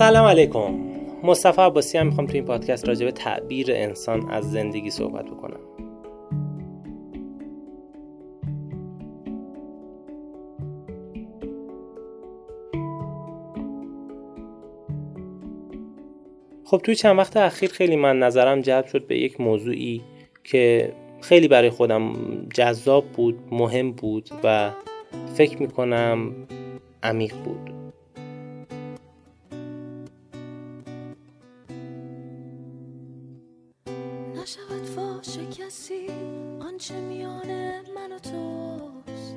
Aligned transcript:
سلام 0.00 0.26
علیکم. 0.26 0.74
مصطفی 1.22 1.60
عباسی 1.62 1.98
هم 1.98 2.06
می‌خوام 2.06 2.26
تو 2.26 2.34
این 2.34 2.44
پادکست 2.44 2.88
راجع 2.88 3.04
به 3.04 3.12
تعبیر 3.12 3.72
انسان 3.72 4.30
از 4.30 4.52
زندگی 4.52 4.90
صحبت 4.90 5.24
بکنم. 5.24 5.60
خب 16.64 16.78
توی 16.78 16.94
چند 16.94 17.18
وقت 17.18 17.36
اخیر 17.36 17.70
خیلی 17.70 17.96
من 17.96 18.18
نظرم 18.18 18.60
جلب 18.60 18.86
شد 18.86 19.06
به 19.06 19.18
یک 19.18 19.40
موضوعی 19.40 20.02
که 20.44 20.92
خیلی 21.20 21.48
برای 21.48 21.70
خودم 21.70 22.12
جذاب 22.54 23.04
بود 23.04 23.38
مهم 23.50 23.92
بود 23.92 24.30
و 24.44 24.70
فکر 25.34 25.62
می‌کنم 25.62 26.32
عمیق 27.02 27.34
بود. 27.44 27.69
فاش 35.22 35.38
کسی 35.38 36.06
آنچه 36.60 37.00
میان 37.00 37.46
من 37.94 38.12
و 38.12 38.18
توست. 38.18 39.36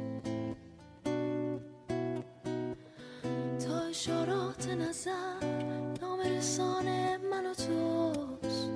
تا 3.67 3.79
اشارات 3.79 4.67
نظر 4.67 5.45
نام 6.01 6.19
رسان 6.19 6.85
من 7.17 7.45
و 7.45 7.53
توست. 7.53 8.71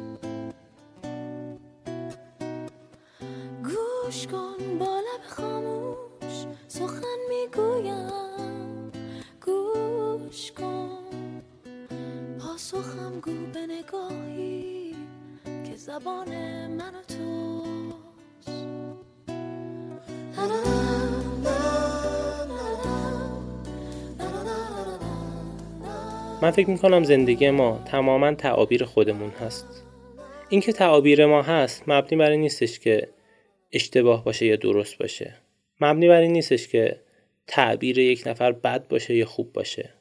گوش 3.63 4.27
کن 4.27 4.77
با 4.79 4.99
لب 4.99 5.27
خاموش 5.27 6.45
سخن 6.67 7.17
می‌گویم. 7.29 8.91
گوش 9.45 10.51
کن 10.51 11.43
پاسخم 12.39 13.19
گو 13.19 13.31
به 13.53 13.67
نگاهی. 13.67 14.76
زبان 15.77 16.27
من 16.67 16.95
و 16.95 17.01
توست. 17.07 17.97
من 26.41 26.51
فکر 26.51 26.69
می‌کنم 26.69 27.03
زندگی 27.03 27.49
ما 27.49 27.83
تماما 27.85 28.33
تعابیر 28.33 28.85
خودمون 28.85 29.29
هست. 29.29 29.83
اینکه 30.49 30.73
تعابیر 30.73 31.25
ما 31.25 31.41
هست 31.41 31.83
مبنی 31.87 32.17
بر 32.17 32.29
این 32.29 32.41
نیستش 32.41 32.79
که 32.79 33.09
اشتباه 33.71 34.23
باشه 34.23 34.45
یا 34.45 34.55
درست 34.55 34.97
باشه. 34.97 35.35
مبنی 35.81 36.07
بر 36.07 36.21
این 36.21 36.31
نیستش 36.33 36.67
که 36.67 36.99
تعبیر 37.47 37.97
یک 37.97 38.23
نفر 38.27 38.51
بد 38.51 38.87
باشه 38.87 39.15
یا 39.15 39.25
خوب 39.25 39.53
باشه. 39.53 39.96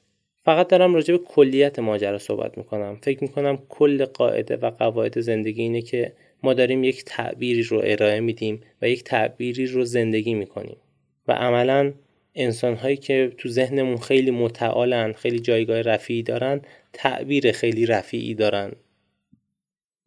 فقط 0.46 0.68
دارم 0.68 0.94
راجع 0.94 1.16
به 1.16 1.24
کلیت 1.24 1.78
ماجرا 1.78 2.18
صحبت 2.18 2.58
می‌کنم. 2.58 2.98
فکر 3.02 3.22
می‌کنم 3.22 3.58
کل 3.68 4.04
قاعده 4.04 4.56
و 4.56 4.70
قواعد 4.70 5.20
زندگی 5.20 5.62
اینه 5.62 5.82
که 5.82 6.12
ما 6.42 6.54
داریم 6.54 6.84
یک 6.84 7.04
تعبیری 7.04 7.62
رو 7.62 7.80
ارائه 7.84 8.20
میدیم 8.20 8.60
و 8.82 8.88
یک 8.88 9.04
تعبیری 9.04 9.66
رو 9.66 9.84
زندگی 9.84 10.34
می‌کنیم. 10.34 10.76
و 11.28 11.32
عملا 11.32 11.92
انسان 12.34 12.74
هایی 12.74 12.96
که 12.96 13.32
تو 13.38 13.48
ذهنمون 13.48 13.96
خیلی 13.96 14.30
متعالن 14.30 15.12
خیلی 15.12 15.38
جایگاه 15.38 15.82
رفیعی 15.82 16.22
دارن 16.22 16.60
تعبیر 16.92 17.52
خیلی 17.52 17.86
رفیعی 17.86 18.34
دارن. 18.34 18.72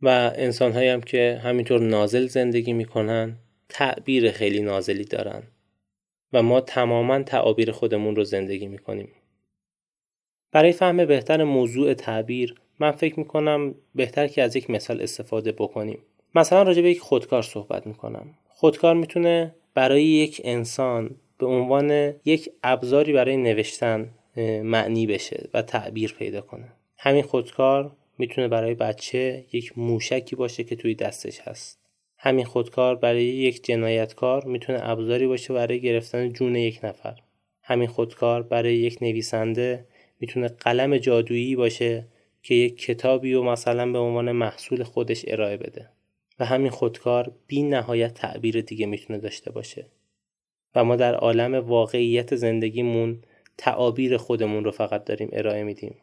و 0.02 0.32
انسان 0.36 0.72
هایی 0.72 0.90
هم 0.90 1.02
که 1.02 1.42
همینطور 1.44 1.82
نازل 1.82 2.28
زندگی 2.28 2.74
می‌کنن 2.74 3.36
تعبیر 3.70 4.32
خیلی 4.32 4.62
نازلی 4.62 5.06
دارن. 5.06 5.44
و 6.34 6.44
ما 6.44 6.62
تماما 6.62 7.24
تعابیر 7.24 7.72
خودمون 7.72 8.16
رو 8.16 8.24
زندگی 8.24 8.68
می‌کنیم. 8.68 9.10
برای 10.52 10.72
فهم 10.72 11.06
بهتر 11.06 11.44
موضوع 11.44 11.94
تعبیر 11.94 12.56
من 12.80 12.92
فکر 12.92 13.20
می‌کنم 13.20 13.76
بهتر 13.96 14.28
که 14.28 14.44
از 14.44 14.56
یک 14.56 14.70
مثال 14.70 15.02
استفاده 15.02 15.52
بکنیم. 15.52 16.00
مثلا 16.36 16.64
راجع 16.64 16.82
به 16.82 16.90
یک 16.90 17.00
خودکار 17.00 17.42
صحبت 17.42 17.88
می‌کنم. 17.88 18.26
خودکار 18.48 18.96
می‌تونه 18.96 19.56
برای 19.74 20.04
یک 20.04 20.42
انسان 20.44 21.16
به 21.38 21.46
عنوان 21.46 22.14
یک 22.26 22.50
ابزاری 22.64 23.14
برای 23.14 23.38
نوشتن 23.38 24.10
معنی 24.64 25.08
بشه 25.08 25.50
و 25.54 25.62
تعبیر 25.62 26.16
پیدا 26.20 26.42
کنه. 26.42 26.74
همین 26.98 27.24
خودکار 27.24 27.92
می‌تونه 28.18 28.48
برای 28.48 28.74
بچه 28.74 29.46
یک 29.52 29.78
موشکی 29.78 30.36
باشه 30.36 30.64
که 30.64 30.76
توی 30.76 30.96
دستش 30.96 31.40
هست. 31.40 31.80
همین 32.18 32.46
خودکار 32.46 32.96
برای 32.96 33.26
یک 33.26 33.64
جنایتکار 33.64 34.46
می‌تونه 34.46 34.80
ابزاری 34.90 35.28
باشه 35.28 35.54
برای 35.54 35.82
گرفتن 35.82 36.30
جون 36.30 36.56
یک 36.56 36.80
نفر. 36.84 37.20
همین 37.64 37.88
خودکار 37.88 38.44
برای 38.44 38.76
یک 38.76 38.98
نویسنده 39.02 39.86
می‌تونه 40.20 40.48
قلم 40.48 40.98
جادویی 40.98 41.56
باشه 41.56 42.08
که 42.44 42.56
یک 42.56 42.78
کتابی 42.78 43.34
و 43.34 43.44
مثلا 43.44 43.92
به 43.92 43.98
عنوان 43.98 44.32
محصول 44.32 44.84
خودش 44.84 45.26
ارائه 45.28 45.58
بده. 45.58 45.90
و 46.40 46.46
همین 46.46 46.70
خودکار 46.70 47.32
بی 47.48 47.64
نهایت 47.64 48.14
تعبیر 48.14 48.62
دیگه 48.62 48.86
می‌تونه 48.86 49.20
داشته 49.20 49.52
باشه. 49.52 49.86
و 50.76 50.84
ما 50.84 50.96
در 50.96 51.16
عالم 51.16 51.56
واقعیت 51.56 52.36
زندگیمون 52.36 53.22
تعابیر 53.58 54.18
خودمون 54.18 54.64
رو 54.64 54.72
فقط 54.72 55.06
داریم 55.06 55.30
ارائه 55.34 55.64
میدیم. 55.64 55.96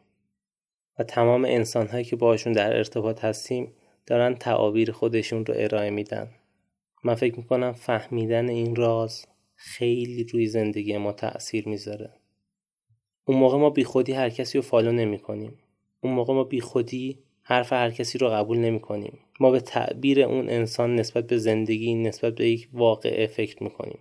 و 0.99 1.03
تمام 1.03 1.45
انسانهایی 1.45 2.05
که 2.05 2.15
باشون 2.15 2.53
در 2.53 2.77
ارتباط 2.77 3.25
هستیم 3.25 3.73
دارن 4.05 4.35
تعابیر 4.35 4.91
خودشون 4.91 5.45
رو 5.45 5.53
ارائه 5.57 5.89
میدن. 5.89 6.29
من 7.03 7.15
فکر 7.15 7.37
می‌کنم 7.37 7.71
فهمیدن 7.71 8.49
این 8.49 8.75
راز 8.75 9.25
خیلی 9.55 10.23
روی 10.23 10.47
زندگی 10.47 10.97
ما 10.97 11.11
تأثیر 11.11 11.67
می‌ذاره. 11.67 12.13
اون 13.29 13.37
موقع 13.37 13.57
ما 13.57 13.69
بیخودی 13.69 14.11
هر 14.11 14.29
کسی 14.29 14.57
رو 14.57 14.61
فالو 14.61 14.91
نمی 14.91 15.19
کنیم. 15.19 15.53
اون 16.01 16.13
موقع 16.13 16.33
ما 16.33 16.43
بیخودی 16.43 17.19
حرف 17.43 17.73
هر 17.73 17.91
کسی 17.91 18.17
رو 18.17 18.29
قبول 18.29 18.57
نمی 18.57 18.79
کنیم. 18.79 19.19
ما 19.39 19.51
به 19.51 19.59
تعبیر 19.59 20.21
اون 20.21 20.49
انسان 20.49 20.95
نسبت 20.95 21.27
به 21.27 21.37
زندگی 21.37 21.95
نسبت 21.95 22.35
به 22.35 22.49
یک 22.49 22.69
واقعه 22.73 23.27
فکر 23.27 23.63
می 23.63 23.69
کنیم. 23.69 23.99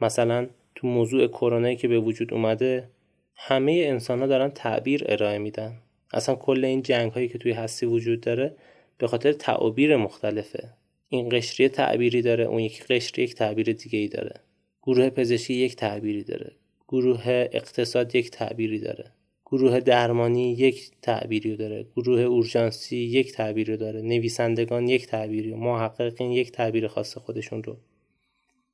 مثلا 0.00 0.46
تو 0.74 0.86
موضوع 0.86 1.26
کرونا 1.26 1.74
که 1.74 1.88
به 1.88 1.98
وجود 1.98 2.34
اومده 2.34 2.90
همه 3.34 3.84
انسان 3.86 4.20
ها 4.20 4.26
دارن 4.26 4.50
تعبیر 4.50 5.04
ارائه 5.08 5.38
میدن. 5.38 5.72
اصلا 6.12 6.34
کل 6.34 6.64
این 6.64 6.82
جنگ 6.82 7.12
هایی 7.12 7.28
که 7.28 7.38
توی 7.38 7.52
هستی 7.52 7.86
وجود 7.86 8.20
داره 8.20 8.56
به 8.98 9.06
خاطر 9.06 9.32
تعابیر 9.32 9.96
مختلفه. 9.96 10.70
این 11.08 11.28
قشری 11.28 11.68
تعبیری 11.68 12.22
داره 12.22 12.44
اون 12.44 12.58
یک 12.58 12.86
قشری 12.86 13.24
یک 13.24 13.34
تعبیر 13.34 13.72
دیگه 13.72 13.98
ای 13.98 14.08
داره. 14.08 14.40
گروه 14.82 15.10
پزشکی 15.10 15.54
یک 15.54 15.76
تعبیری 15.76 16.22
داره 16.22 16.52
گروه 16.94 17.48
اقتصاد 17.52 18.14
یک 18.14 18.30
تعبیری 18.30 18.78
داره. 18.78 19.04
گروه 19.46 19.80
درمانی 19.80 20.52
یک 20.52 20.90
تعبیری 21.02 21.56
داره. 21.56 21.86
گروه 21.96 22.20
اورژانسی 22.20 22.96
یک 22.96 23.32
تعبیری 23.32 23.76
داره. 23.76 24.02
نویسندگان 24.02 24.88
یک 24.88 25.06
تعبیری. 25.06 25.54
محققین 25.54 26.32
یک 26.32 26.52
تعبیر 26.52 26.86
خاص 26.86 27.18
خودشون 27.18 27.62
رو. 27.62 27.76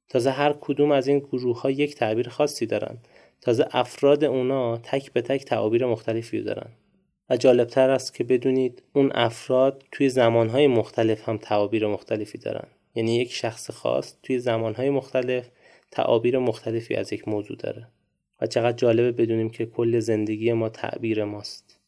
تازه 0.09 0.31
هر 0.31 0.53
کدوم 0.61 0.93
از 0.93 1.09
این 1.09 1.19
گروه 1.19 1.61
ها 1.61 1.71
یک 1.71 1.95
تعبیر 1.95 2.29
خاصی 2.29 2.67
دارن. 2.67 2.99
تازه 3.41 3.67
افراد 3.71 4.25
اونا 4.25 4.77
تک 4.77 5.13
به 5.13 5.23
تک 5.23 5.45
تعابیر 5.45 5.87
مختلفی 5.87 6.41
دارن. 6.41 6.71
و 7.31 7.37
جالبتر 7.37 7.91
است 7.91 8.15
که 8.15 8.25
بدونید 8.25 8.83
اون 8.93 9.11
افراد 9.15 9.85
توی 9.93 10.09
زمانهای 10.09 10.67
مختلف 10.67 11.29
هم 11.29 11.37
تعابیر 11.37 11.87
مختلفی 11.87 12.39
دارن. 12.39 12.67
یعنی 12.95 13.17
یک 13.17 13.33
شخص 13.33 13.71
خاص 13.71 14.15
توی 14.23 14.39
زمانهای 14.39 14.91
مختلف 14.91 15.49
تعابیر 15.91 16.39
مختلفی 16.39 16.95
از 16.95 17.13
یک 17.13 17.29
موضوع 17.29 17.57
داره. 17.57 17.87
و 18.41 18.47
چقدر 18.47 18.77
جالبه 18.77 19.13
بدونیم 19.13 19.51
که 19.51 19.67
کل 19.67 19.99
زندگی 19.99 20.53
ما 20.53 20.69
تعبیر 20.69 21.25
ماست. 21.25 21.79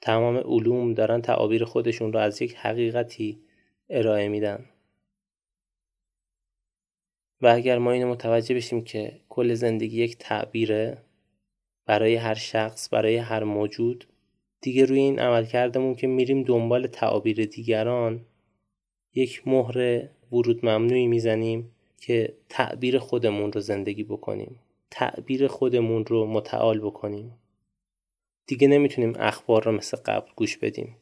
تمام 0.00 0.36
علوم 0.36 0.94
دارن 0.94 1.22
تعابیر 1.22 1.64
خودشون 1.64 2.12
رو 2.12 2.18
از 2.18 2.42
یک 2.42 2.54
حقیقتی 2.54 3.38
ارائه 3.90 4.28
میدن. 4.28 4.64
و 7.40 7.46
اگر 7.46 7.78
ما 7.78 7.92
اینو 7.92 8.10
متوجه 8.10 8.54
بشیم 8.54 8.84
که 8.84 9.20
کل 9.28 9.54
زندگی 9.54 10.02
یک 10.02 10.16
تعبیره 10.18 10.98
برای 11.86 12.14
هر 12.14 12.34
شخص 12.34 12.88
برای 12.92 13.16
هر 13.16 13.44
موجود 13.44 14.06
دیگه 14.60 14.84
روی 14.84 14.98
این 14.98 15.18
عمل 15.18 15.44
کردمون 15.44 15.94
که 15.94 16.06
میریم 16.06 16.42
دنبال 16.42 16.86
تعابیر 16.86 17.44
دیگران 17.44 18.20
یک 19.14 19.48
مهر 19.48 20.08
ورود 20.32 20.66
ممنوعی 20.66 21.06
می‌زنیم 21.06 21.70
که 22.00 22.34
تعبیر 22.48 22.98
خودمون 22.98 23.52
رو 23.52 23.60
زندگی 23.60 24.04
بکنیم. 24.04 24.60
تعبیر 24.94 25.46
خودمون 25.46 26.06
رو 26.06 26.26
متعال 26.26 26.80
بکنیم. 26.80 27.32
دیگه 28.46 28.68
نمی‌تونیم 28.68 29.14
اخبار 29.18 29.64
رو 29.64 29.72
مثل 29.72 29.96
قبل 29.96 30.30
گوش 30.36 30.56
بدیم. 30.56 30.96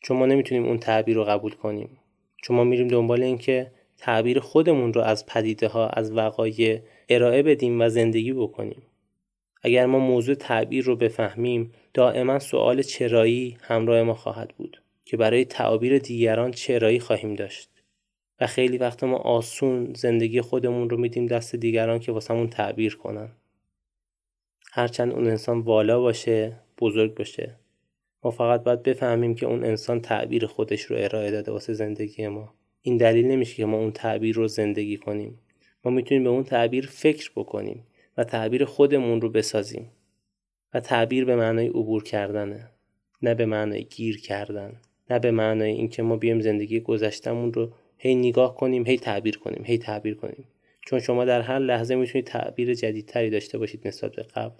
چون 0.00 0.16
ما 0.16 0.26
نمی‌تونیم 0.26 0.64
اون 0.64 0.78
تعبیر 0.78 1.16
رو 1.16 1.24
قبول 1.24 1.52
کنیم. 1.52 1.98
چون 2.42 2.56
ما 2.56 2.64
میریم 2.64 2.88
دنبال 2.88 3.22
این 3.22 3.38
که 3.38 3.72
تعبیر 3.98 4.40
خودمون 4.40 4.92
رو 4.92 5.00
از 5.00 5.26
پدیده 5.26 5.68
ها 5.68 5.88
از 5.88 6.12
وقایع 6.12 6.82
ارائه 7.08 7.42
بدیم 7.42 7.80
و 7.80 7.88
زندگی 7.88 8.32
بکنیم. 8.32 8.82
اگر 9.62 9.86
ما 9.86 9.98
موضوع 9.98 10.34
تعبیر 10.34 10.84
رو 10.84 10.96
بفهمیم 10.96 11.72
دائما 11.94 12.38
سوال 12.38 12.82
چرایی 12.82 13.58
همراه 13.60 14.02
ما 14.02 14.14
خواهد 14.14 14.54
بود 14.56 14.82
که 15.04 15.16
برای 15.16 15.44
تعابیر 15.44 15.98
دیگران 15.98 16.50
چرایی 16.50 17.00
خواهیم 17.00 17.34
داشت. 17.34 17.79
و 18.40 18.46
خیلی 18.46 18.78
وقت 18.78 19.04
ما 19.04 19.16
آسون 19.16 19.92
زندگی 19.94 20.40
خودمون 20.40 20.90
رو 20.90 20.96
میدیم 20.96 21.26
دست 21.26 21.56
دیگران 21.56 21.98
که 21.98 22.12
واسمون 22.12 22.48
تعبیر 22.48 22.96
کنن. 22.96 23.28
هرچند 24.72 25.12
اون 25.12 25.26
انسان 25.26 25.60
والا 25.60 26.00
باشه 26.00 26.56
بزرگ 26.78 27.14
باشه 27.14 27.56
ما 28.24 28.30
فقط 28.30 28.62
باید 28.62 28.82
بفهمیم 28.82 29.34
که 29.34 29.46
اون 29.46 29.64
انسان 29.64 30.00
تعبیر 30.00 30.46
خودش 30.46 30.82
رو 30.82 30.96
ارائه 30.98 31.30
داده 31.30 31.52
واسه 31.52 31.72
زندگی 31.72 32.28
ما. 32.28 32.54
این 32.82 32.96
دلیل 32.96 33.26
نمیشه 33.26 33.56
که 33.56 33.64
ما 33.64 33.76
اون 33.76 33.92
تعبیر 33.92 34.36
رو 34.36 34.48
زندگی 34.48 34.96
کنیم. 34.96 35.38
ما 35.84 35.90
می‌تونیم 35.90 36.24
به 36.24 36.30
اون 36.30 36.44
تعبیر 36.44 36.86
فکر 36.86 37.30
بکنیم 37.36 37.86
و 38.16 38.24
تعبیر 38.24 38.64
خودمون 38.64 39.20
رو 39.20 39.30
بسازیم. 39.30 39.90
و 40.74 40.80
تعبیر 40.80 41.24
به 41.24 41.36
معنای 41.36 41.68
عبور 41.68 42.04
کردنه 42.04 42.70
نه 43.22 43.34
به 43.34 43.46
معنای 43.46 43.84
گیر 43.84 44.20
کردن 44.20 44.80
نه 45.10 45.18
به 45.18 45.30
معنای 45.30 45.70
اینکه 45.70 46.02
ما 46.02 46.16
بیایم 46.16 46.40
زندگی 46.40 46.80
گذشتمون 46.80 47.52
رو 47.52 47.72
هی 48.02 48.14
نگاه 48.14 48.56
کنیم 48.56 48.86
هی 48.86 48.98
تعبیر 48.98 49.38
کنیم 49.38 49.62
هی 49.66 49.78
تعبیر 49.78 50.14
کنیم. 50.14 50.44
چون 50.86 51.00
شما 51.00 51.24
در 51.24 51.40
هر 51.40 51.58
لحظه 51.58 51.94
می‌تونید 51.94 52.26
تعبیر 52.26 52.74
جدیدتری 52.74 53.30
داشته 53.30 53.58
باشید 53.58 53.88
نسبت 53.88 54.12
به 54.16 54.22
قبل. 54.22 54.56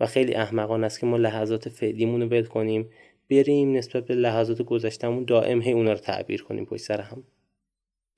و 0.00 0.06
خیلی 0.06 0.34
احمقان 0.34 0.84
است 0.84 1.00
که 1.00 1.06
ما 1.06 1.16
لحظات 1.16 1.68
فعلیمون 1.68 2.22
رو 2.22 2.28
ول 2.28 2.44
کنیم 2.44 2.90
بریم 3.30 3.72
نسبت 3.72 4.06
به 4.06 4.14
لحظات 4.14 4.62
گذشتمون 4.62 5.24
دائم 5.24 5.62
هی 5.62 5.72
اونا 5.72 5.92
رو 5.92 5.98
تعبیر 5.98 6.42
کنیم 6.42 6.64
پشت 6.64 6.82
سر 6.82 7.00
هم. 7.00 7.22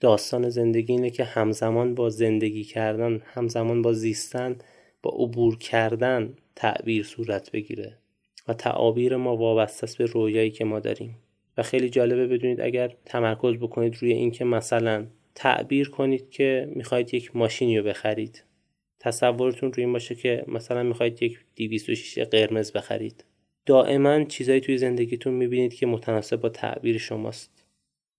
داستان 0.00 0.48
زندگی 0.48 0.92
اینه 0.92 1.10
که 1.10 1.24
همزمان 1.24 1.94
با 1.94 2.10
زندگی 2.10 2.64
کردن 2.64 3.22
همزمان 3.24 3.82
با 3.82 3.92
زیستن 3.92 4.56
با 5.02 5.10
عبور 5.10 5.58
کردن 5.58 6.34
تعبیر 6.54 7.04
صورت 7.04 7.50
بگیره. 7.50 7.98
و 8.48 8.54
تعابیر 8.54 9.16
ما 9.16 9.36
وابسته 9.36 9.84
است 9.84 9.98
به 9.98 10.06
رویایی 10.06 10.50
که 10.50 10.64
ما 10.64 10.80
داریم. 10.80 11.16
و 11.56 11.62
خیلی 11.62 11.88
جالبه 11.88 12.26
بدونید 12.26 12.60
اگر 12.60 12.94
تمرکز 13.04 13.54
بکنید 13.56 13.96
روی 14.00 14.12
اینکه 14.12 14.44
مثلا 14.44 15.06
تعبیر 15.34 15.88
کنید 15.88 16.30
که 16.30 16.68
می‌خواید 16.74 17.14
یک 17.14 17.36
ماشینی 17.36 17.78
رو 17.78 17.84
بخرید. 17.84 18.44
تصورتون 19.00 19.72
روی 19.72 19.84
این 19.84 19.92
باشه 19.92 20.14
که 20.14 20.44
مثلا 20.48 20.82
می‌خواید 20.82 21.22
یک 21.22 21.38
206 21.56 22.18
قرمز 22.18 22.72
بخرید. 22.72 23.24
دائما 23.66 24.24
چیزایی 24.24 24.60
توی 24.60 24.78
زندگیتون 24.78 25.34
می‌بینید 25.34 25.74
که 25.74 25.86
متناسب 25.86 26.40
با 26.40 26.48
تعبیر 26.48 26.98
شماست. 26.98 27.64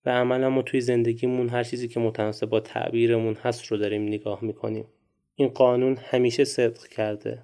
و 0.06 0.10
عملا 0.10 0.50
ما 0.50 0.62
توی 0.62 0.81
زندگیمون 0.81 1.50
هر 1.50 1.63
چیزی 1.63 1.88
که 1.88 2.00
متناسب 2.00 2.45
با 2.45 2.60
تعبیرمون 2.60 3.34
هست 3.34 3.66
رو 3.66 3.78
داریم 3.78 4.07
نگاه 4.07 4.44
می‌کنیم. 4.44 4.86
این 5.36 5.48
قانون 5.48 5.98
همیشه 5.98 6.44
صدق 6.44 6.88
کرده. 6.88 7.44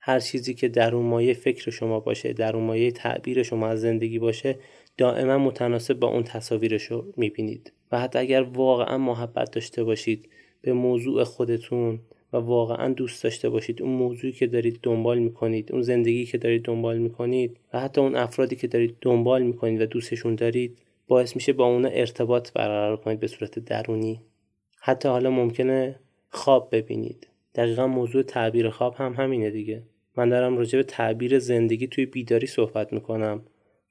هر 0.00 0.20
چیزی 0.20 0.54
که 0.54 0.68
در 0.68 0.94
اون 0.94 1.06
مایه 1.06 1.34
فکر 1.34 1.70
شما 1.70 2.00
باشه 2.00 2.32
در 2.32 2.56
اون 2.56 2.64
مایه 2.64 2.90
تعبیر 2.90 3.42
شما 3.42 3.68
از 3.68 3.80
زندگی 3.80 4.18
باشه 4.18 4.58
دائما 4.96 5.38
متناسب 5.38 5.94
با 5.94 6.08
اون 6.08 6.22
تصاویرش 6.22 6.82
رو 6.82 7.12
می‌بینید. 7.16 7.72
و 7.92 8.00
حتی 8.00 8.18
اگر 8.18 8.42
واقعا 8.42 8.98
محبت 8.98 9.50
داشته 9.50 9.84
باشید 9.84 10.28
به 10.62 10.72
موضوع 10.72 11.24
خودتون 11.24 11.98
و 12.32 12.36
واقعا 12.36 12.92
دوست 12.92 13.24
داشته 13.24 13.48
باشید 13.48 13.82
اون 13.82 13.92
موضوعی 13.92 14.32
که 14.32 14.46
دارید 14.46 14.78
دنبال 14.82 15.18
می‌کنید 15.18 15.72
اون 15.72 15.82
زندگی 15.82 16.26
که 16.26 16.38
دارید 16.38 16.62
دنبال 16.62 16.98
می‌کنید 16.98 17.56
و 17.72 17.80
حتی 17.80 18.00
اون 18.00 18.16
افرادی 18.16 18.56
که 18.56 18.66
دارید 18.66 18.96
دنبال 19.00 19.42
می‌کنید 19.42 19.80
و 19.80 19.86
دوستشون 19.86 20.34
دارید 20.34 20.78
باعث 21.08 21.36
میشه 21.36 21.52
با 21.52 21.66
اونا 21.66 21.88
ارتباط 21.88 22.52
برقرار 22.52 22.96
کنید 22.96 23.20
به 23.20 23.26
صورت 23.26 23.58
درونی. 23.58 24.20
حتی 24.80 25.08
حالا 25.08 25.30
ممکنه 25.30 25.96
خواب 26.30 26.68
ببینید. 26.72 27.28
دقیقا 27.54 27.86
موضوع 27.86 28.22
تعبیر 28.22 28.70
خواب 28.70 28.94
هم 28.94 29.12
همینه 29.12 29.50
دیگه. 29.50 29.82
من 30.16 30.28
دارم 30.28 30.56
راجع 30.58 30.78
به 30.78 30.82
تعبیر 30.82 31.38
زندگی 31.38 31.86
توی 31.86 32.06
بیداری 32.06 32.46
صحبت 32.46 32.92
می‌کنم. 32.92 33.42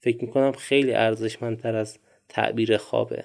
فکر 0.03 0.25
می‌کنم 0.25 0.51
خیلی 0.51 0.93
ارزشمندتر 0.93 1.75
از 1.75 1.97
تعبیر 2.29 2.77
خوابه. 2.77 3.23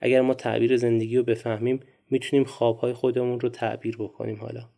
اگر 0.00 0.20
ما 0.20 0.34
تعبیر 0.34 0.76
زندگی 0.76 1.16
رو 1.16 1.22
بفهمیم 1.22 1.80
می‌تونیم 2.10 2.44
خوابهای 2.44 2.92
خودمون 2.92 3.40
رو 3.40 3.48
تعبیر 3.48 3.96
بکنیم 3.96 4.36
حالا. 4.40 4.68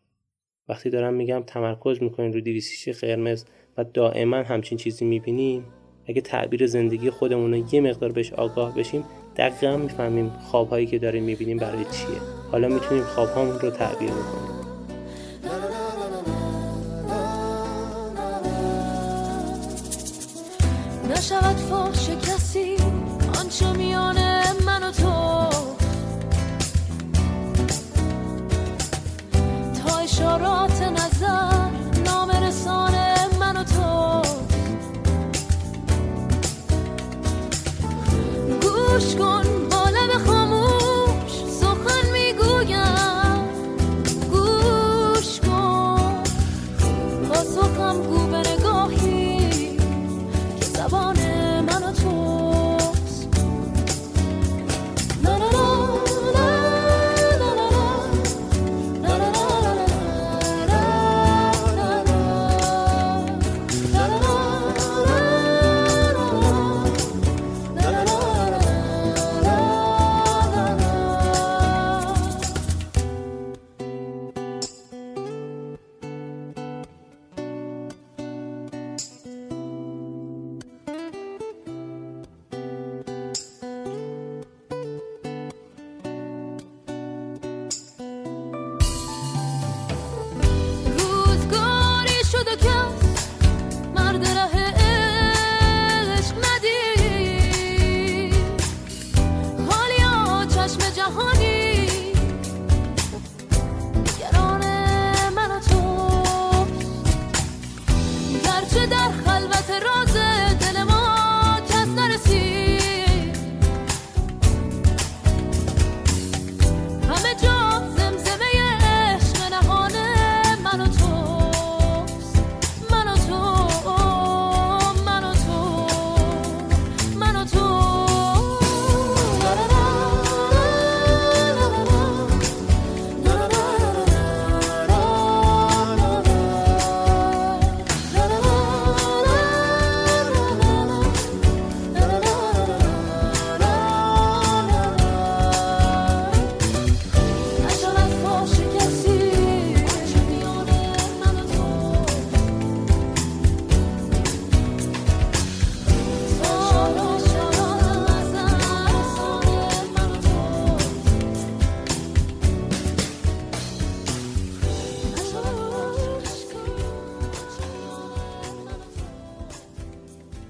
وقتی 0.69 0.91
دارم 0.91 1.15
میگم 1.15 1.43
تمرکز 1.47 2.03
می‌کنیم 2.03 2.33
رو 2.33 2.41
دیویسیش 2.41 3.05
قرمز 3.05 3.45
و 3.77 3.85
دائما 3.85 4.37
همچین 4.37 4.79
چیزی 4.79 5.05
می‌بینیم 5.05 5.65
اگه 6.07 6.21
تعبیر 6.21 6.67
زندگی 6.67 7.11
خودمون 7.11 7.55
رو 7.55 7.75
یه 7.75 7.81
مقدار 7.81 8.13
بهش 8.13 8.33
آگاه 8.33 8.75
بشیم 8.75 9.05
دقیقا 9.37 9.77
می‌فهمیم 9.77 10.29
خوابهایی 10.29 10.87
که 10.87 10.99
داریم 10.99 11.25
می‌بینیم 11.25 11.57
برای 11.57 11.85
چیه. 11.85 12.21
حالا 12.53 12.69
می‌تونیم 12.69 13.05
خوابهامون 13.05 13.61
رو 13.61 13.71
تعبیر 13.71 14.11
بکنیم. 14.11 14.56
نشود 21.27 21.57
فاش 21.57 22.11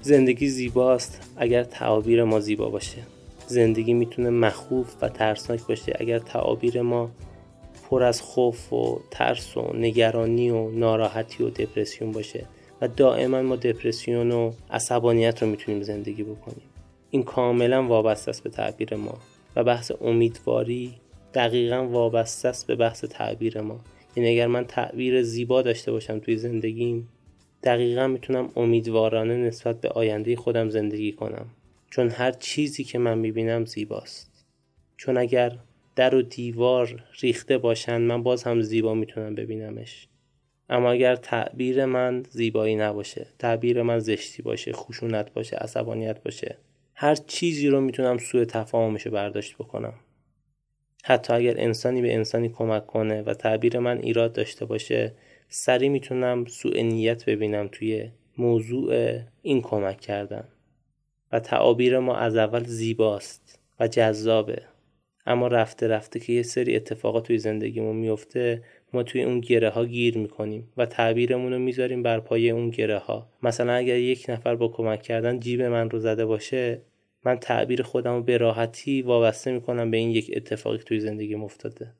زندگی 0.07 0.47
زیباست 0.47 1.31
اگر 1.37 1.63
تعابیر 1.63 2.23
ما 2.23 2.39
زیبا 2.39 2.69
باشه. 2.69 3.01
زندگی 3.47 3.93
می‌تونه 3.93 4.29
مخوف 4.29 4.95
و 5.01 5.09
ترسناک 5.09 5.67
باشه 5.67 5.93
اگر 5.99 6.19
تعابیر 6.19 6.81
ما 6.81 7.11
پر 7.89 8.03
از 8.03 8.21
خوف 8.21 8.73
و 8.73 8.99
ترس 9.11 9.57
و 9.57 9.73
نگرانی 9.73 10.49
و 10.49 10.69
ناراحتی 10.69 11.43
و 11.43 11.49
دپرسیون 11.49 12.11
باشه 12.11 12.45
و 12.81 12.87
دائما 12.87 13.41
ما 13.41 13.55
دپرسیون 13.55 14.31
و 14.31 14.51
عصبانیت 14.71 15.43
رو 15.43 15.49
می‌تونیم 15.49 15.81
زندگی 15.81 16.23
بکنیم. 16.23 16.67
این 17.11 17.23
کاملا 17.23 17.87
وابسته 17.87 18.29
است 18.29 18.43
به 18.43 18.49
تعبیر 18.49 18.95
ما 18.95 19.17
و 19.55 19.63
بحث 19.63 19.91
امیدواری 20.01 20.93
دقیقا 21.33 21.87
وابسته 21.87 22.49
است 22.49 22.67
به 22.67 22.75
بحث 22.75 23.05
تعبیر 23.05 23.61
ما. 23.61 23.79
یعنی 24.15 24.29
اگر 24.29 24.47
من 24.47 24.65
تعبیر 24.65 25.23
زیبا 25.23 25.61
داشته 25.61 25.91
باشم 25.91 26.19
توی 26.19 26.37
زندگیم 26.37 27.09
دقیقا 27.63 28.07
می‌تونم 28.07 28.49
امیدوارانه 28.55 29.37
نسبت 29.37 29.81
به 29.81 29.89
آینده 29.89 30.35
خودم 30.35 30.69
زندگی 30.69 31.11
کنم. 31.11 31.45
چون 31.89 32.09
هر 32.09 32.31
چیزی 32.31 32.83
که 32.83 32.99
من 32.99 33.17
می‌بینم 33.17 33.65
زیباست. 33.65 34.45
چون 34.97 35.17
اگر 35.17 35.57
در 35.95 36.15
و 36.15 36.21
دیوار 36.21 37.03
ریخته 37.21 37.57
باشن 37.57 38.01
من 38.01 38.23
باز 38.23 38.43
هم 38.43 38.61
زیبا 38.61 38.93
می‌تونم 38.93 39.35
ببینمش. 39.35 40.07
اما 40.69 40.91
اگر 40.91 41.15
تعبیر 41.15 41.85
من 41.85 42.23
زیبایی 42.29 42.75
نباشه 42.75 43.27
تعبیر 43.39 43.81
من 43.81 43.99
زشتی 43.99 44.41
باشه 44.41 44.73
خشونت 44.73 45.33
باشه 45.33 45.55
عصبانیت 45.55 46.23
باشه 46.23 46.57
هر 46.95 47.15
چیزی 47.15 47.67
رو 47.67 47.81
می‌تونم 47.81 48.17
سوء 48.17 48.45
تفاهمش 48.45 49.07
برداشت 49.07 49.55
بکنم. 49.55 49.93
حتی 51.03 51.33
اگر 51.33 51.53
انسانی 51.57 52.01
به 52.01 52.13
انسانی 52.13 52.49
کمک 52.49 52.85
کنه 52.85 53.21
و 53.21 53.33
تعبیر 53.33 53.79
من 53.79 53.97
ایراد 53.97 54.33
داشته 54.33 54.65
باشه 54.65 55.13
سری 55.49 55.89
می‌تونم 55.89 56.45
سوء 56.45 56.81
نیت 56.81 57.25
ببینم 57.25 57.67
توی 57.71 58.09
موضوع 58.37 59.19
این 59.41 59.61
کمک 59.61 60.01
کردن. 60.01 60.47
و 61.31 61.39
تعابیر 61.39 61.99
ما 61.99 62.15
از 62.15 62.35
اول 62.35 62.63
زیباست 62.63 63.59
و 63.79 63.87
جذابه. 63.87 64.61
اما 65.25 65.47
رفته 65.47 65.87
رفته 65.87 66.19
که 66.19 66.33
یه 66.33 66.43
سری 66.43 66.75
اتفاقات 66.75 67.27
توی 67.27 67.37
زندگیمون 67.37 67.95
میفته 67.95 68.63
ما 68.93 69.03
توی 69.03 69.23
اون 69.23 69.39
گره 69.39 69.69
ها 69.69 69.85
گیر 69.85 70.17
می‌کنیم 70.17 70.71
و 70.77 70.85
تعبیرمون 70.85 71.53
رو 71.53 71.59
می‌ذاریم 71.59 72.03
بر 72.03 72.19
پایه 72.19 72.53
اون 72.53 72.69
گره 72.69 72.97
ها 72.97 73.29
مثلا 73.43 73.73
اگر 73.73 73.97
یک 73.97 74.25
نفر 74.29 74.55
با 74.55 74.67
کمک 74.67 75.01
کردن 75.01 75.39
جیب 75.39 75.61
من 75.61 75.89
رو 75.89 75.99
زده 75.99 76.25
باشه 76.25 76.81
من 77.25 77.39
تعبیر 77.39 77.81
خودم 77.81 78.13
رو 78.13 78.23
به 78.23 78.37
راحتی 78.37 79.01
وابسته 79.01 79.51
می‌کنم 79.51 79.91
به 79.91 79.97
این 79.97 80.09
یک 80.09 80.31
اتفاقی 80.35 80.77
توی 80.77 80.99
زندگی 80.99 81.35
افتاده. 81.35 81.93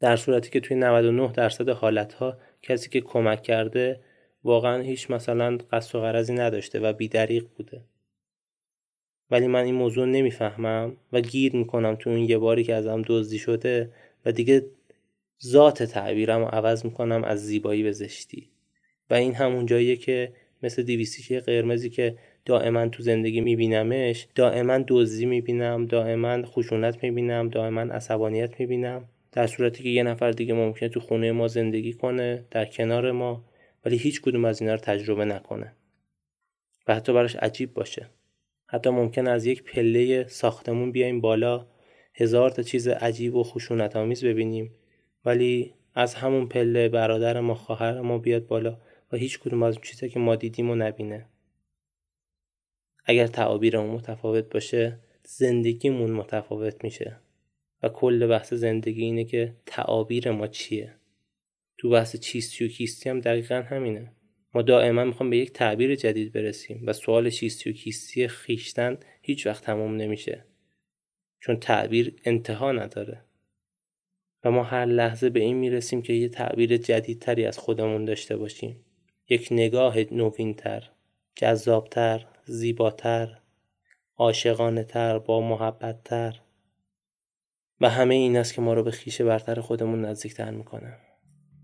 در 0.00 0.16
صورتی 0.16 0.50
که 0.50 0.60
توی 0.60 0.76
99 0.76 1.32
درصد 1.32 1.68
حالت 1.68 2.12
ها 2.12 2.38
کسی 2.62 2.90
که 2.90 3.00
کمک 3.00 3.42
کرده 3.42 4.00
واقعا 4.44 4.82
هیچ 4.82 5.10
مثلا 5.10 5.58
قصد 5.72 5.96
و 5.96 6.00
غرضی 6.00 6.32
نداشته 6.32 6.80
و 6.80 6.92
بیدریق 6.92 7.46
بوده. 7.56 7.80
ولی 9.30 9.46
من 9.46 9.64
این 9.64 9.74
موضوع 9.74 10.06
نمی‌فهمم 10.06 10.96
و 11.12 11.20
گیر 11.20 11.56
می‌کنم 11.56 11.94
تو 11.94 12.10
اون 12.10 12.18
یه 12.18 12.38
باری 12.38 12.64
که 12.64 12.74
ازم 12.74 13.02
دزدی 13.06 13.38
شده 13.38 13.90
و 14.24 14.32
دیگه 14.32 14.66
ذات 15.44 15.82
تعبیرم 15.82 16.40
رو 16.40 16.46
عوض 16.46 16.84
می‌کنم 16.84 17.24
از 17.24 17.46
زیبایی 17.46 17.82
به 17.82 17.92
زشتی. 17.92 18.48
و 19.10 19.14
این 19.14 19.34
همون 19.34 19.66
جاییه 19.66 19.96
که 19.96 20.32
مثل 20.62 20.82
دیویسیش 20.82 21.32
قرمزی 21.32 21.90
که 21.90 22.18
دائما 22.44 22.88
تو 22.88 23.02
زندگی 23.02 23.40
میبینمش 23.40 24.26
دائما 24.34 24.78
دزدی 24.88 25.26
می‌بینم 25.26 25.86
دائما 25.86 26.42
خشونت 26.42 27.02
می‌بینم 27.02 27.48
دائما 27.48 27.80
عصبانیت 27.80 28.60
می‌بینم. 28.60 29.08
در 29.32 29.46
صورتی 29.46 29.82
که 29.82 29.88
یه 29.88 30.02
نفر 30.02 30.30
دیگه 30.30 30.54
ممکنه 30.54 30.88
تو 30.88 31.00
خونه 31.00 31.32
ما 31.32 31.48
زندگی 31.48 31.92
کنه 31.92 32.44
در 32.50 32.64
کنار 32.64 33.12
ما 33.12 33.44
ولی 33.84 33.96
هیچ 33.96 34.20
کدوم 34.20 34.44
از 34.44 34.60
اینا 34.60 34.74
رو 34.74 34.80
تجربه 34.80 35.24
نکنه. 35.24 35.72
و 36.88 36.94
حتی 36.94 37.12
براش 37.12 37.36
عجیب 37.36 37.74
باشه. 37.74 38.10
حتی 38.66 38.90
ممکن 38.90 39.26
از 39.26 39.46
یک 39.46 39.62
پله 39.62 40.26
ساختمون 40.28 40.92
بیایم 40.92 41.20
بالا 41.20 41.66
هزار 42.14 42.50
تا 42.50 42.62
چیز 42.62 42.88
عجیب 42.88 43.34
و 43.34 43.42
خشونت 43.42 43.96
آمیز 43.96 44.24
ببینیم 44.24 44.74
ولی 45.24 45.74
از 45.94 46.14
همون 46.14 46.48
پله 46.48 46.88
برادر 46.88 47.40
ما 47.40 47.54
خواهر 47.54 48.00
ما 48.00 48.18
بیاد 48.18 48.46
بالا 48.46 48.78
و 49.12 49.16
هیچ 49.16 49.38
کدوم 49.38 49.62
از 49.62 49.78
چیزایی 49.82 50.12
که 50.12 50.20
ما 50.20 50.36
دیدیم 50.36 50.70
و 50.70 50.74
نبینه. 50.74 51.26
اگر 53.04 53.26
تعابیرمون 53.26 53.90
متفاوت 53.90 54.44
باشه 54.52 54.98
زندگیمون 55.24 56.10
متفاوت 56.10 56.84
میشه. 56.84 57.16
و 57.82 57.88
کل 57.88 58.26
بحث 58.26 58.54
زندگی 58.54 59.02
اینه 59.02 59.24
که 59.24 59.56
تعابیر 59.66 60.30
ما 60.30 60.46
چیه؟ 60.46 60.94
تو 61.78 61.90
بحث 61.90 62.16
چیستی 62.16 62.64
و 62.64 62.68
کیستی 62.68 63.08
هم 63.10 63.20
دقیقا 63.20 63.54
همینه. 63.54 64.12
ما 64.54 64.62
دائما 64.62 65.04
می‌خوام 65.04 65.30
به 65.30 65.36
یک 65.36 65.52
تعبیر 65.52 65.94
جدید 65.94 66.32
برسیم 66.32 66.82
و 66.86 66.92
سوال 66.92 67.30
چیستی 67.30 67.70
و 67.70 67.72
کیستی 67.72 68.28
خیشتن 68.28 68.98
هیچ 69.22 69.46
وقت 69.46 69.64
تموم 69.64 69.96
نمیشه. 69.96 70.44
چون 71.40 71.56
تعبیر 71.56 72.16
انتها 72.24 72.72
نداره. 72.72 73.24
و 74.44 74.50
ما 74.50 74.62
هر 74.62 74.84
لحظه 74.84 75.30
به 75.30 75.40
این 75.40 75.56
می‌رسیم 75.56 76.02
که 76.02 76.12
یه 76.12 76.28
تعبیر 76.28 76.76
جدیدتری 76.76 77.44
از 77.44 77.58
خودمون 77.58 78.04
داشته 78.04 78.36
باشیم. 78.36 78.84
یک 79.28 79.48
نگاه 79.50 79.96
نوینتر 80.12 80.90
جذابتر 81.36 82.26
زیباتر 82.44 83.38
عاشقانه 84.16 84.84
تر 84.84 85.18
با 85.18 85.40
محبت 85.40 86.04
تر 86.04 86.40
و 87.80 87.88
همه 87.88 88.14
این 88.14 88.36
است 88.36 88.54
که 88.54 88.60
ما 88.60 88.74
رو 88.74 88.82
به 88.82 88.90
خیشه 88.90 89.24
برتر 89.24 89.60
خودمون 89.60 90.04
نزدیکتر 90.04 90.50
می‌کنه. 90.50 90.94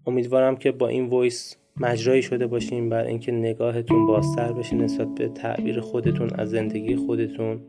امیدوارم 0.06 0.56
که 0.56 0.72
با 0.72 0.88
این 0.88 1.06
وایس 1.06 1.56
مجرایی 1.76 2.22
شده 2.22 2.46
باشیم 2.46 2.88
بر 2.88 3.04
اینکه 3.04 3.32
نگاهتون 3.32 4.06
بازتر 4.06 4.52
بشه 4.52 4.76
نسبت 4.76 5.08
به 5.14 5.28
تعبیر 5.28 5.80
خودتون 5.80 6.30
از 6.34 6.50
زندگی 6.50 6.96
خودتون 6.96 7.60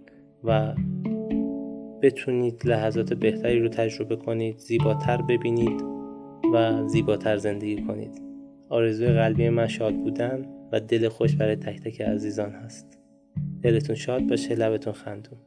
و 0.44 0.76
بتونید 2.02 2.66
لحظات 2.66 3.14
بهتری 3.14 3.60
رو 3.60 3.70
تجربه 3.70 4.16
کنید 4.16 4.58
زیباتر 4.58 5.22
ببینید 5.22 5.82
و 6.54 6.88
زیباتر 6.88 7.38
زندگی 7.38 7.82
کنید. 7.82 8.22
آرزوی 8.70 9.08
قلبی 9.08 9.50
من 9.50 9.68
شاد 9.68 9.96
بودن 9.96 10.46
و 10.72 10.80
دل 10.80 11.10
خوش 11.10 11.36
برای 11.36 11.56
تک 11.56 11.82
تک 11.82 12.02
عزیزان 12.02 12.52
هست. 12.52 13.00
دلتون 13.62 13.96
شاد 13.96 14.28
باشه 14.28 14.56
لبتون 14.56 14.94
خندون. 14.94 15.40